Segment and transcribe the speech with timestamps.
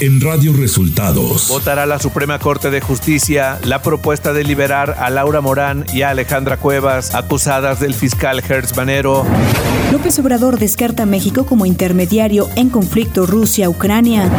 [0.00, 1.48] en Radio Resultados.
[1.48, 6.10] Votará la Suprema Corte de Justicia la propuesta de liberar a Laura Morán y a
[6.10, 9.26] Alejandra Cuevas, acusadas del fiscal Hertz Manero.
[9.92, 14.30] López Obrador descarta a México como intermediario en conflicto Rusia-Ucrania.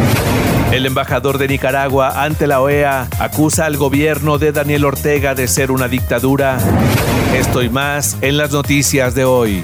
[0.71, 5.69] El embajador de Nicaragua ante la OEA acusa al gobierno de Daniel Ortega de ser
[5.69, 6.57] una dictadura.
[7.35, 9.63] Esto y más en las noticias de hoy.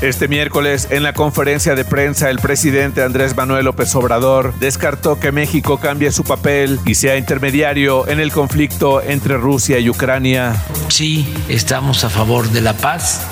[0.00, 5.32] Este miércoles, en la conferencia de prensa, el presidente Andrés Manuel López Obrador descartó que
[5.32, 10.54] México cambie su papel y sea intermediario en el conflicto entre Rusia y Ucrania.
[10.88, 13.22] Sí, estamos a favor de la paz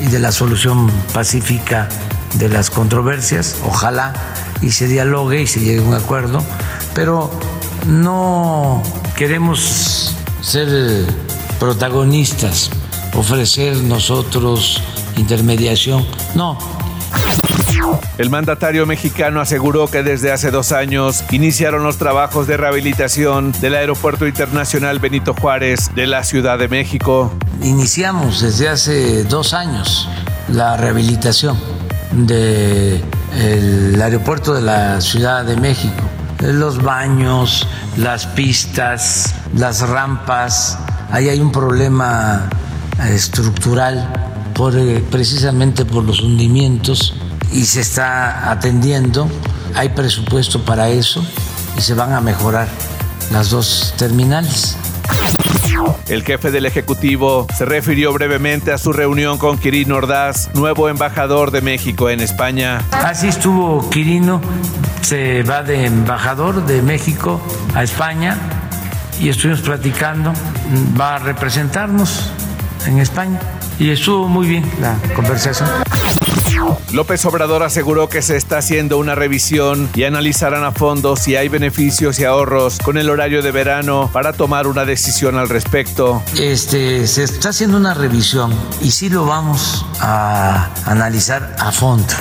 [0.00, 1.90] y de la solución pacífica
[2.38, 3.58] de las controversias.
[3.66, 4.14] Ojalá
[4.62, 6.42] y se dialogue y se llegue a un acuerdo,
[6.94, 7.30] pero
[7.86, 8.82] no
[9.14, 11.04] queremos ser
[11.60, 12.70] protagonistas,
[13.12, 14.80] ofrecer nosotros
[15.16, 16.04] intermediación.
[16.34, 16.58] No.
[18.18, 23.74] El mandatario mexicano aseguró que desde hace dos años iniciaron los trabajos de rehabilitación del
[23.74, 27.32] Aeropuerto Internacional Benito Juárez de la Ciudad de México.
[27.62, 30.08] Iniciamos desde hace dos años
[30.48, 31.58] la rehabilitación
[32.12, 33.02] del
[34.00, 36.02] aeropuerto de la Ciudad de México.
[36.40, 40.78] Los baños, las pistas, las rampas.
[41.10, 42.48] Ahí hay un problema
[43.08, 44.23] estructural
[44.54, 47.14] por, eh, precisamente por los hundimientos
[47.52, 49.28] y se está atendiendo.
[49.74, 51.24] Hay presupuesto para eso
[51.76, 52.68] y se van a mejorar
[53.32, 54.76] las dos terminales.
[56.08, 61.50] El jefe del Ejecutivo se refirió brevemente a su reunión con Quirino Ordaz, nuevo embajador
[61.50, 62.80] de México en España.
[62.92, 64.40] Así estuvo Quirino,
[65.02, 67.40] se va de embajador de México
[67.74, 68.38] a España
[69.18, 70.32] y estuvimos platicando,
[70.98, 72.30] va a representarnos
[72.86, 73.40] en España
[73.78, 75.68] y estuvo muy bien la conversación.
[76.92, 81.48] López Obrador aseguró que se está haciendo una revisión y analizarán a fondo si hay
[81.48, 86.22] beneficios y ahorros con el horario de verano para tomar una decisión al respecto.
[86.38, 92.14] Este, se está haciendo una revisión y sí lo vamos a analizar a fondo,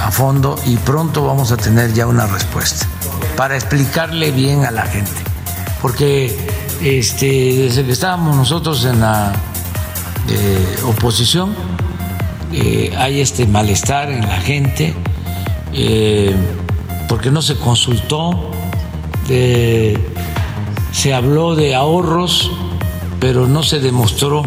[0.00, 2.86] a fondo y pronto vamos a tener ya una respuesta
[3.36, 5.10] para explicarle bien a la gente.
[5.82, 6.36] Porque
[6.80, 9.32] este, desde que estábamos nosotros en la
[10.84, 11.54] oposición,
[12.52, 14.94] eh, hay este malestar en la gente,
[15.72, 16.34] eh,
[17.08, 18.50] porque no se consultó,
[19.26, 22.50] se habló de ahorros,
[23.20, 24.42] pero no se demostró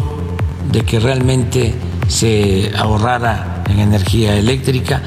[0.70, 1.74] de que realmente
[2.08, 5.00] se ahorrara en energía eléctrica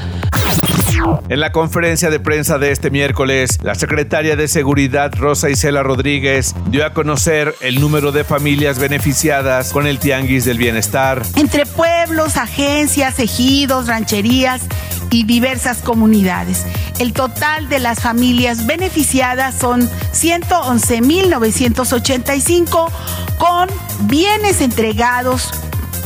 [1.28, 6.54] en la conferencia de prensa de este miércoles, la secretaria de Seguridad Rosa Isela Rodríguez
[6.70, 11.22] dio a conocer el número de familias beneficiadas con el Tianguis del Bienestar.
[11.36, 14.62] Entre pueblos, agencias, ejidos, rancherías
[15.10, 16.66] y diversas comunidades.
[16.98, 22.90] El total de las familias beneficiadas son 111.985
[23.38, 23.68] con
[24.08, 25.52] bienes entregados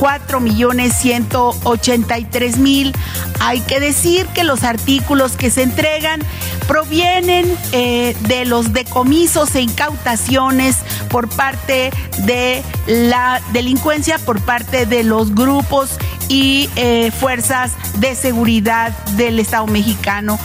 [0.03, 2.93] 4 millones 183 mil.
[3.39, 6.19] Hay que decir que los artículos que se entregan
[6.67, 10.75] provienen eh, de los decomisos e incautaciones
[11.09, 11.91] por parte
[12.25, 15.91] de la delincuencia, por parte de los grupos
[16.27, 20.37] y eh, fuerzas de seguridad del Estado mexicano.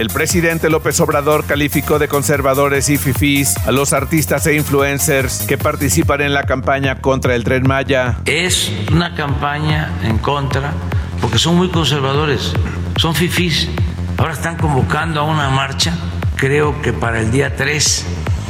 [0.00, 5.58] El presidente López Obrador calificó de conservadores y fifís a los artistas e influencers que
[5.58, 8.16] participan en la campaña contra el tren Maya.
[8.24, 10.72] Es una campaña en contra
[11.20, 12.54] porque son muy conservadores,
[12.96, 13.68] son fifís.
[14.16, 15.92] Ahora están convocando a una marcha,
[16.36, 18.06] creo que para el día 3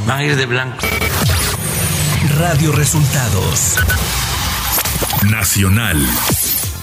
[0.07, 0.87] van a ir de blanco.
[2.39, 3.77] Radio Resultados
[5.29, 5.97] Nacional.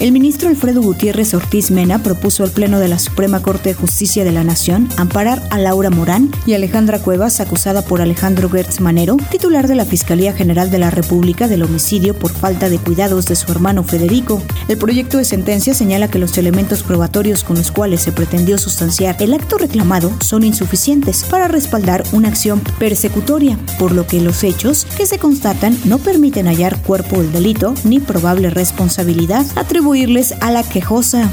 [0.01, 4.23] El ministro Alfredo Gutiérrez Ortiz Mena propuso al Pleno de la Suprema Corte de Justicia
[4.23, 9.17] de la Nación amparar a Laura Morán y Alejandra Cuevas, acusada por Alejandro Gertz Manero,
[9.29, 13.35] titular de la Fiscalía General de la República del homicidio por falta de cuidados de
[13.35, 14.41] su hermano Federico.
[14.69, 19.17] El proyecto de sentencia señala que los elementos probatorios con los cuales se pretendió sustanciar
[19.19, 24.87] el acto reclamado son insuficientes para respaldar una acción persecutoria, por lo que los hechos
[24.97, 29.88] que se constatan no permiten hallar cuerpo del delito ni probable responsabilidad atribuida
[30.41, 31.31] a la quejosa.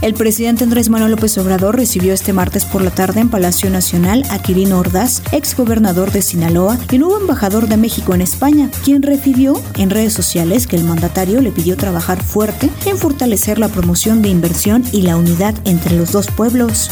[0.00, 4.24] El presidente Andrés Manuel López Obrador recibió este martes por la tarde en Palacio Nacional
[4.30, 9.02] a Quirino Ordaz, ex gobernador de Sinaloa y nuevo embajador de México en España, quien
[9.02, 14.20] refirió en redes sociales que el mandatario le pidió trabajar fuerte en fortalecer la promoción
[14.20, 16.90] de inversión y la unidad entre los dos pueblos.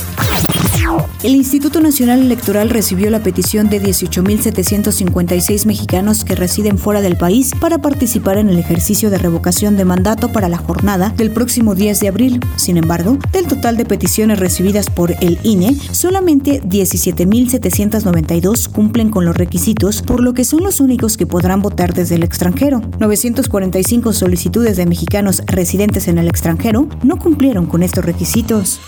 [1.22, 7.52] El Instituto Nacional Electoral recibió la petición de 18.756 mexicanos que residen fuera del país
[7.60, 12.00] para participar en el ejercicio de revocación de mandato para la jornada del próximo 10
[12.00, 12.40] de abril.
[12.56, 19.36] Sin embargo, del total de peticiones recibidas por el INE, solamente 17.792 cumplen con los
[19.36, 22.82] requisitos, por lo que son los únicos que podrán votar desde el extranjero.
[23.00, 28.80] 945 solicitudes de mexicanos residentes en el extranjero no cumplieron con estos requisitos.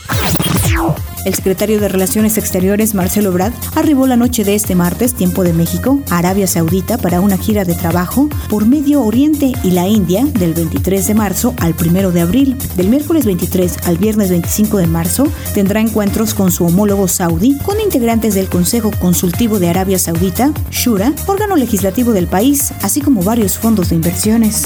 [1.24, 5.52] El secretario de Relaciones Exteriores, Marcelo Brad, arribó la noche de este martes, tiempo de
[5.52, 10.24] México, a Arabia Saudita para una gira de trabajo por Medio Oriente y la India
[10.24, 12.56] del 23 de marzo al 1 de abril.
[12.76, 17.80] Del miércoles 23 al viernes 25 de marzo tendrá encuentros con su homólogo saudí, con
[17.80, 23.58] integrantes del Consejo Consultivo de Arabia Saudita, Shura, órgano legislativo del país, así como varios
[23.58, 24.64] fondos de inversiones.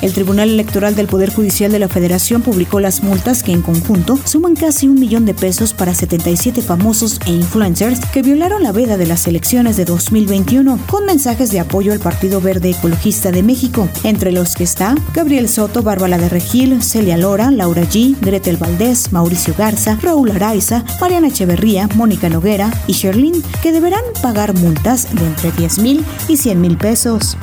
[0.00, 4.18] El Tribunal Electoral del Poder Judicial de la Federación publicó las multas que en conjunto
[4.24, 8.96] suman casi un millón de pesos para 77 famosos e influencers que violaron la veda
[8.96, 13.88] de las elecciones de 2021 con mensajes de apoyo al Partido Verde Ecologista de México,
[14.04, 19.12] entre los que está Gabriel Soto, Bárbara de Regil, Celia Lora, Laura G, Gretel Valdés,
[19.12, 25.26] Mauricio Garza, Raúl Araiza, Mariana Echeverría, Mónica Noguera y Sherlyn, que deberán pagar multas de
[25.26, 27.36] entre 10 mil y 100 mil pesos.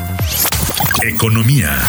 [1.07, 1.84] Economía.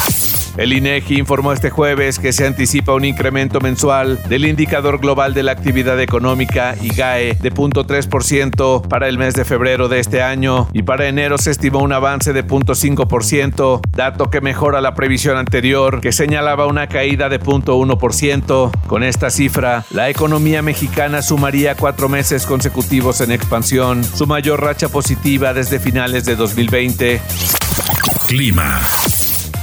[0.59, 5.43] El INEGI informó este jueves que se anticipa un incremento mensual del indicador global de
[5.43, 10.83] la actividad económica IGAE de 0.3% para el mes de febrero de este año y
[10.83, 16.13] para enero se estimó un avance de 0.5%, dato que mejora la previsión anterior que
[16.13, 18.71] señalaba una caída de 0.1%.
[18.87, 24.89] Con esta cifra, la economía mexicana sumaría cuatro meses consecutivos en expansión, su mayor racha
[24.89, 27.21] positiva desde finales de 2020.
[28.27, 29.16] Clima.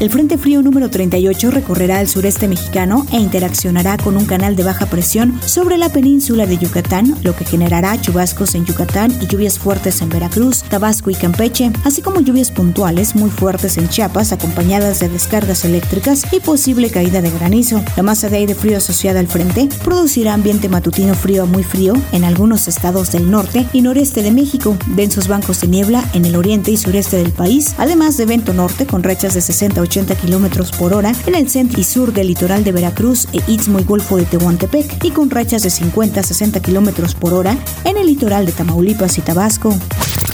[0.04, 4.66] El Frente Frío número 38 recorrerá el sureste mexicano e interaccionará con un canal de
[4.66, 9.58] baja presión sobre la península de Yucatán, lo que generará chubascos en Yucatán y lluvias
[9.58, 15.00] fuertes en Veracruz, Tabasco y Campeche, así como lluvias puntuales muy fuertes en Chiapas acompañadas
[15.00, 17.82] de descargas eléctricas y posible caída de granizo.
[17.96, 21.94] La masa de aire frío asociada al frente producirá ambiente matutino frío a muy frío
[22.12, 26.36] en algunos estados del norte y noreste de México, densos bancos de niebla en el
[26.36, 30.72] oriente y sureste del país, además de viento norte con rachas de 60 80 kilómetros
[30.72, 34.18] por hora en el centro y sur del litoral de Veracruz e Istmo y Golfo
[34.18, 38.48] de Tehuantepec y con rachas de 50 a 60 kilómetros por hora en el litoral
[38.48, 39.78] de Tamaulipas y Tabasco.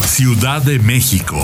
[0.06, 1.38] Ciudad de México.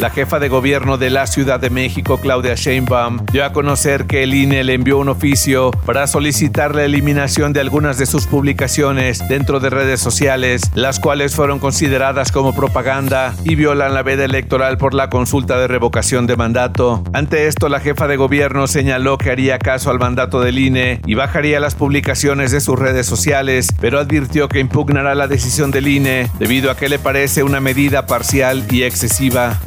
[0.00, 4.22] La jefa de gobierno de la Ciudad de México, Claudia Sheinbaum, dio a conocer que
[4.22, 9.26] el INE le envió un oficio para solicitar la eliminación de algunas de sus publicaciones
[9.28, 14.78] dentro de redes sociales, las cuales fueron consideradas como propaganda y violan la veda electoral
[14.78, 17.02] por la consulta de revocación de mandato.
[17.12, 21.14] Ante esto, la jefa de gobierno señaló que haría caso al mandato del INE y
[21.14, 26.30] bajaría las publicaciones de sus redes sociales, pero advirtió que impugnará la decisión del INE
[26.38, 29.58] debido a que le parece una medida parcial y excesiva.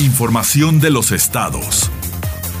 [0.00, 1.88] Información de los estados.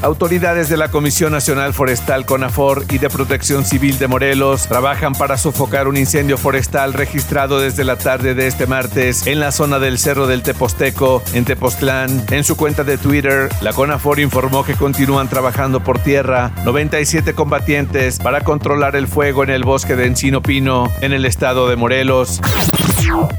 [0.02, 5.36] Autoridades de la Comisión Nacional Forestal CONAFOR y de Protección Civil de Morelos trabajan para
[5.36, 9.98] sofocar un incendio forestal registrado desde la tarde de este martes en la zona del
[9.98, 12.24] Cerro del Teposteco, en Tepoztlán.
[12.30, 18.20] En su cuenta de Twitter, la CONAFOR informó que continúan trabajando por tierra 97 combatientes
[18.20, 22.40] para controlar el fuego en el bosque de Encino Pino, en el estado de Morelos.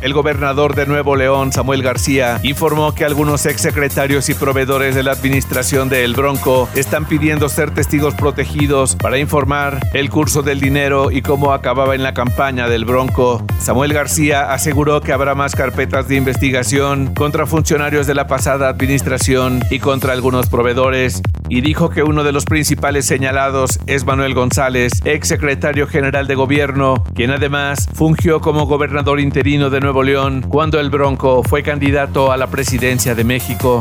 [0.01, 5.11] El gobernador de Nuevo León, Samuel García, informó que algunos exsecretarios y proveedores de la
[5.11, 11.11] administración de El Bronco están pidiendo ser testigos protegidos para informar el curso del dinero
[11.11, 13.43] y cómo acababa en la campaña del Bronco.
[13.59, 19.61] Samuel García aseguró que habrá más carpetas de investigación contra funcionarios de la pasada administración
[19.71, 24.93] y contra algunos proveedores y dijo que uno de los principales señalados es Manuel González,
[25.05, 30.89] exsecretario general de gobierno, quien además fungió como gobernador interino de Nuevo León cuando el
[30.89, 33.79] Bronco fue candidato a la presidencia de México.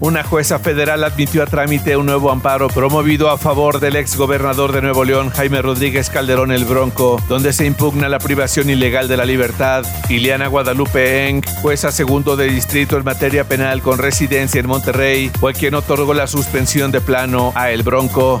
[0.00, 4.72] Una jueza federal admitió a trámite un nuevo amparo promovido a favor del ex gobernador
[4.72, 9.16] de Nuevo León, Jaime Rodríguez Calderón el Bronco, donde se impugna la privación ilegal de
[9.16, 9.84] la libertad.
[10.08, 15.54] Ileana Guadalupe Eng, jueza segundo de distrito en materia penal con residencia en Monterrey, fue
[15.54, 18.38] quien otorgó la suspensión de plano a El Bronco.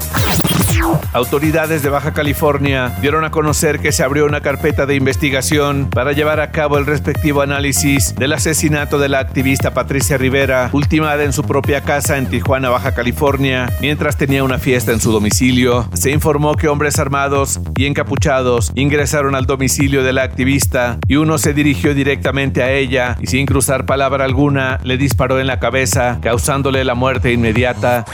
[1.12, 6.12] Autoridades de Baja California dieron a conocer que se abrió una carpeta de investigación para
[6.12, 11.32] llevar a cabo el respectivo análisis del asesinato de la activista Patricia Rivera, ultimada en
[11.32, 15.88] su propia casa en Tijuana, Baja California, mientras tenía una fiesta en su domicilio.
[15.94, 21.38] Se informó que hombres armados y encapuchados ingresaron al domicilio de la activista y uno
[21.38, 26.18] se dirigió directamente a ella y sin cruzar palabra alguna le disparó en la cabeza,
[26.20, 28.04] causándole la muerte inmediata.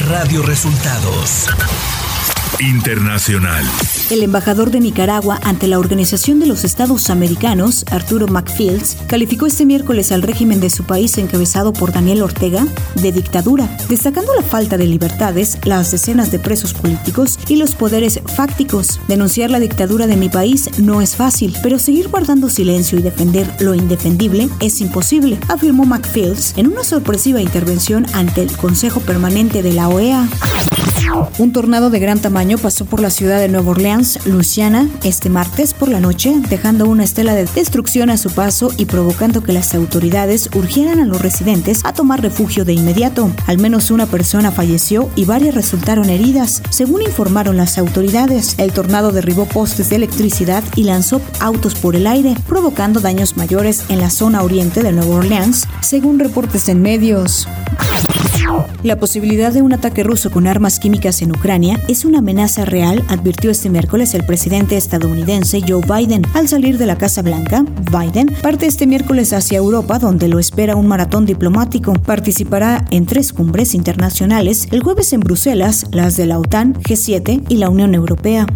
[0.00, 1.48] Radio Resultados
[2.60, 3.64] Internacional.
[4.10, 9.64] El embajador de Nicaragua ante la Organización de los Estados Americanos, Arturo McFields, calificó este
[9.64, 14.76] miércoles al régimen de su país encabezado por Daniel Ortega de dictadura, destacando la falta
[14.76, 19.00] de libertades, las decenas de presos políticos y los poderes fácticos.
[19.08, 23.48] Denunciar la dictadura de mi país no es fácil, pero seguir guardando silencio y defender
[23.60, 29.72] lo indefendible es imposible, afirmó McFields en una sorpresiva intervención ante el Consejo Permanente de
[29.72, 30.28] la OEA.
[31.38, 35.74] Un tornado de gran tamaño pasó por la ciudad de Nueva Orleans, Luisiana, este martes
[35.74, 39.74] por la noche, dejando una estela de destrucción a su paso y provocando que las
[39.74, 43.30] autoridades urgieran a los residentes a tomar refugio de inmediato.
[43.46, 48.54] Al menos una persona falleció y varias resultaron heridas, según informaron las autoridades.
[48.58, 53.84] El tornado derribó postes de electricidad y lanzó autos por el aire, provocando daños mayores
[53.88, 57.48] en la zona oriente de Nueva Orleans, según reportes en medios.
[58.82, 63.04] La posibilidad de un ataque ruso con armas químicas en Ucrania es una amenaza real,
[63.08, 66.26] advirtió este miércoles el presidente estadounidense Joe Biden.
[66.34, 70.76] Al salir de la Casa Blanca, Biden parte este miércoles hacia Europa, donde lo espera
[70.76, 71.92] un maratón diplomático.
[71.92, 77.56] Participará en tres cumbres internacionales, el jueves en Bruselas, las de la OTAN, G7 y
[77.56, 78.46] la Unión Europea.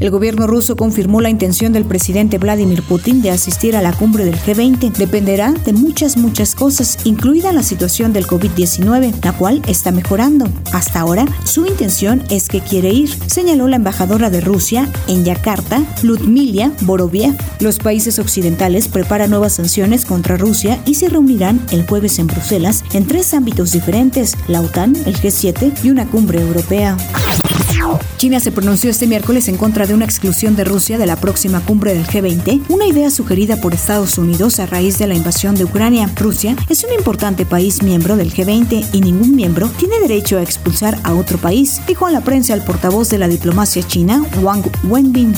[0.00, 4.24] El gobierno ruso confirmó la intención del presidente Vladimir Putin de asistir a la cumbre
[4.24, 4.92] del G20.
[4.92, 10.48] Dependerá de muchas, muchas cosas, incluida la situación del COVID-19, la cual está mejorando.
[10.72, 15.82] Hasta ahora, su intención es que quiere ir, señaló la embajadora de Rusia en Yakarta,
[16.02, 17.36] Ludmila Boroviev.
[17.60, 22.84] Los países occidentales preparan nuevas sanciones contra Rusia y se reunirán el jueves en Bruselas
[22.92, 26.96] en tres ámbitos diferentes, la OTAN, el G7 y una cumbre europea.
[28.16, 31.60] China se pronunció este miércoles en contra de una exclusión de Rusia de la próxima
[31.60, 35.64] cumbre del G20, una idea sugerida por Estados Unidos a raíz de la invasión de
[35.64, 36.10] Ucrania.
[36.16, 40.98] Rusia es un importante país miembro del G20 y ningún miembro tiene derecho a expulsar
[41.04, 45.34] a otro país, dijo a la prensa el portavoz de la diplomacia china, Wang Wenbin.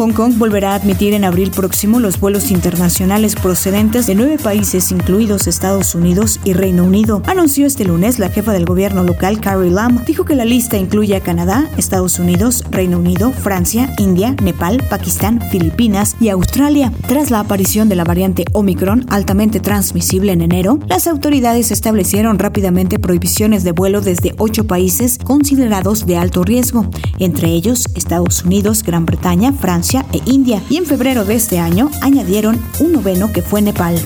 [0.00, 4.92] Hong Kong volverá a admitir en abril próximo los vuelos internacionales procedentes de nueve países,
[4.92, 7.20] incluidos Estados Unidos y Reino Unido.
[7.26, 10.02] Anunció este lunes la jefa del gobierno local, Carrie Lam.
[10.06, 15.38] Dijo que la lista incluye a Canadá, Estados Unidos, Reino Unido, Francia, India, Nepal, Pakistán,
[15.50, 16.90] Filipinas y Australia.
[17.06, 22.98] Tras la aparición de la variante Omicron, altamente transmisible en enero, las autoridades establecieron rápidamente
[22.98, 26.88] prohibiciones de vuelo desde ocho países considerados de alto riesgo,
[27.18, 31.90] entre ellos Estados Unidos, Gran Bretaña, Francia, e India, y en febrero de este año
[32.00, 34.00] añadieron un noveno que fue Nepal.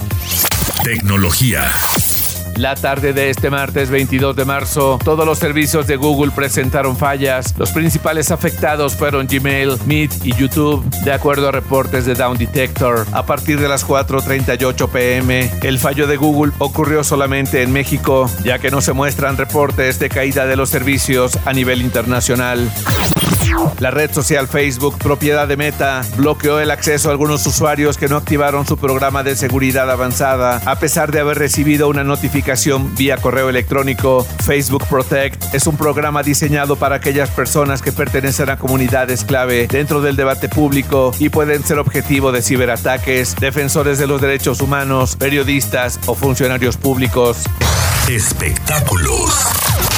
[0.83, 1.71] Tecnología.
[2.57, 7.53] La tarde de este martes 22 de marzo, todos los servicios de Google presentaron fallas.
[7.59, 13.07] Los principales afectados fueron Gmail, Meet y YouTube, de acuerdo a reportes de Down Detector.
[13.13, 18.59] A partir de las 4:38 pm, el fallo de Google ocurrió solamente en México, ya
[18.59, 22.71] que no se muestran reportes de caída de los servicios a nivel internacional.
[23.79, 28.17] La red social Facebook, propiedad de Meta, bloqueó el acceso a algunos usuarios que no
[28.17, 33.49] activaron su programa de seguridad avanzada, a pesar de haber recibido una notificación vía correo
[33.49, 34.27] electrónico.
[34.45, 40.01] Facebook Protect es un programa diseñado para aquellas personas que pertenecen a comunidades clave dentro
[40.01, 45.99] del debate público y pueden ser objetivo de ciberataques, defensores de los derechos humanos, periodistas
[46.07, 47.45] o funcionarios públicos.
[48.09, 49.94] Espectáculos.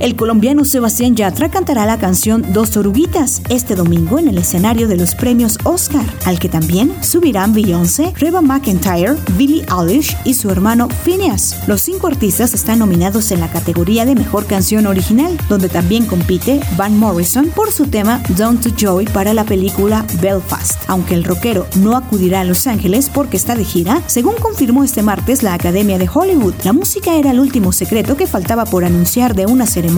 [0.00, 4.96] El colombiano Sebastián Yatra cantará la canción Dos Oruguitas este domingo en el escenario de
[4.96, 10.88] los premios Oscar, al que también subirán Beyoncé, Reba McIntyre, Billie Eilish y su hermano
[10.88, 11.68] Phineas.
[11.68, 16.60] Los cinco artistas están nominados en la categoría de Mejor Canción Original, donde también compite
[16.78, 20.80] Van Morrison por su tema Down to Joy para la película Belfast.
[20.86, 25.02] Aunque el rockero no acudirá a Los Ángeles porque está de gira, según confirmó este
[25.02, 29.34] martes la Academia de Hollywood, la música era el último secreto que faltaba por anunciar
[29.34, 29.89] de una ceremonia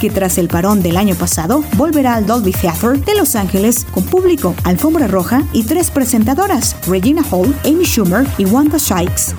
[0.00, 4.04] que tras el parón del año pasado volverá al Dolby Theatre de Los Ángeles con
[4.04, 9.34] público, alfombra roja y tres presentadoras, Regina Hall, Amy Schumer y Wanda Sykes.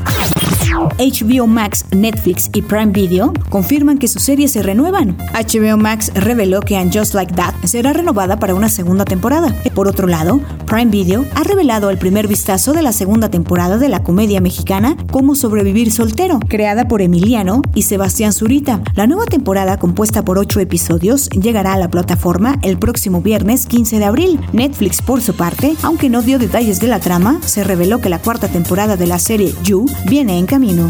[0.69, 5.17] HBO Max, Netflix y Prime Video confirman que sus series se renuevan.
[5.33, 9.55] HBO Max reveló que And Just Like That será renovada para una segunda temporada.
[9.73, 13.89] Por otro lado, Prime Video ha revelado el primer vistazo de la segunda temporada de
[13.89, 18.81] la comedia mexicana Cómo sobrevivir soltero, creada por Emiliano y Sebastián Zurita.
[18.95, 23.99] La nueva temporada, compuesta por ocho episodios, llegará a la plataforma el próximo viernes 15
[23.99, 24.39] de abril.
[24.53, 28.19] Netflix, por su parte, aunque no dio detalles de la trama, se reveló que la
[28.19, 30.85] cuarta temporada de la serie You viene en camino.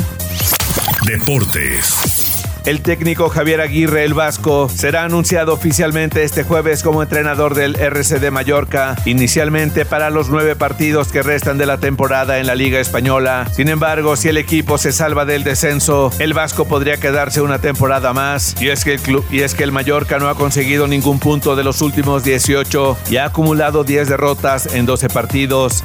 [1.05, 2.41] Deportes.
[2.65, 8.31] El técnico Javier Aguirre el Vasco será anunciado oficialmente este jueves como entrenador del RCD
[8.31, 13.47] Mallorca, inicialmente para los nueve partidos que restan de la temporada en la Liga Española.
[13.53, 18.13] Sin embargo, si el equipo se salva del descenso, el Vasco podría quedarse una temporada
[18.13, 18.55] más.
[18.59, 21.55] Y es que el club y es que el Mallorca no ha conseguido ningún punto
[21.55, 25.83] de los últimos 18 y ha acumulado 10 derrotas en 12 partidos.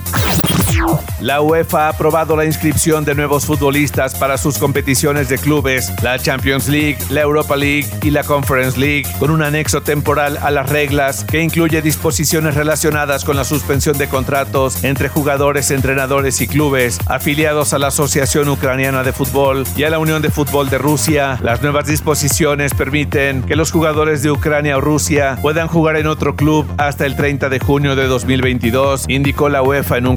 [1.20, 6.18] La UEFA ha aprobado la inscripción de nuevos futbolistas para sus competiciones de clubes, la
[6.18, 10.68] Champions League, la Europa League y la Conference League, con un anexo temporal a las
[10.68, 16.98] reglas que incluye disposiciones relacionadas con la suspensión de contratos entre jugadores, entrenadores y clubes
[17.06, 21.38] afiliados a la Asociación Ucraniana de Fútbol y a la Unión de Fútbol de Rusia.
[21.42, 26.36] Las nuevas disposiciones permiten que los jugadores de Ucrania o Rusia puedan jugar en otro
[26.36, 30.16] club hasta el 30 de junio de 2022, indicó la UEFA en un